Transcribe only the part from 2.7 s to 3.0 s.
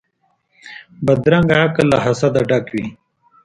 وي